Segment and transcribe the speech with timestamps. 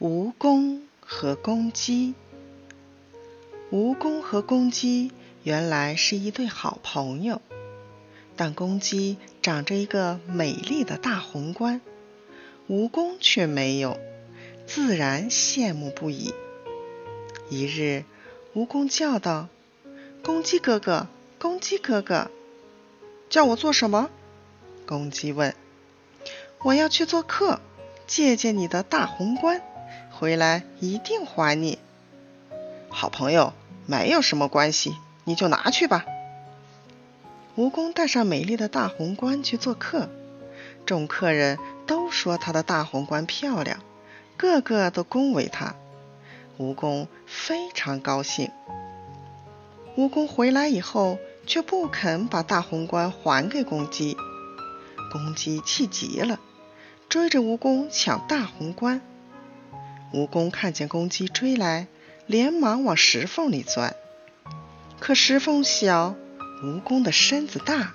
[0.00, 2.14] 蜈蚣和公鸡。
[3.72, 5.10] 蜈蚣和公鸡
[5.42, 7.42] 原来是一对好朋友，
[8.36, 11.80] 但公鸡长着一个美丽的大红冠，
[12.68, 13.98] 蜈蚣却没有，
[14.68, 16.32] 自然羡慕不已。
[17.50, 18.04] 一日，
[18.54, 19.48] 蜈蚣叫道
[20.22, 21.08] ：“公鸡哥哥，
[21.40, 22.30] 公鸡哥哥，
[23.28, 24.10] 叫我做什么？”
[24.86, 25.56] 公鸡问。
[26.62, 27.60] “我要去做客，
[28.06, 29.60] 借借你的大红冠。”
[30.18, 31.78] 回来一定还你，
[32.88, 33.52] 好朋友，
[33.86, 36.04] 没有什么关系，你就拿去吧。
[37.56, 40.08] 蜈蚣带上美丽的大红冠去做客，
[40.84, 43.78] 众客人都说他的大红冠漂亮，
[44.36, 45.76] 个个都恭维他。
[46.58, 48.50] 蜈蚣非常高兴。
[49.96, 54.16] 蜈蚣回来以后，却不肯把大红冠还给公鸡，
[55.12, 56.40] 公鸡气急了，
[57.08, 59.00] 追着蜈蚣抢大红冠。
[60.12, 61.86] 蜈蚣看见公鸡追来，
[62.26, 63.94] 连忙往石缝里钻。
[64.98, 66.14] 可石缝小，
[66.62, 67.94] 蜈蚣的身子大，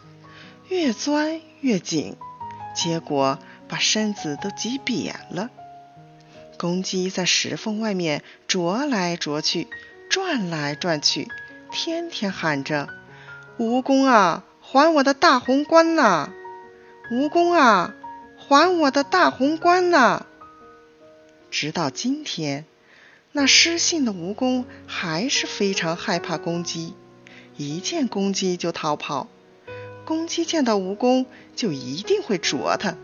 [0.69, 2.15] 越钻越紧，
[2.75, 5.49] 结果把身子都挤扁了。
[6.57, 9.67] 公鸡在石缝外面啄来啄去，
[10.09, 11.27] 转来转去，
[11.71, 12.87] 天天喊着
[13.57, 16.29] ：“蜈蚣啊，还我的大红冠呐！
[17.11, 17.93] 蜈蚣啊，
[18.37, 20.25] 还我的大红冠呐！”
[21.53, 22.65] 直到今天，
[23.31, 26.95] 那失信的蜈蚣还是非常害怕公鸡，
[27.57, 29.27] 一见公鸡就逃跑。
[30.03, 32.97] 公鸡见到蜈蚣，就一定会啄它。